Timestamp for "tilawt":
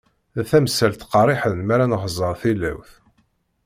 2.41-2.91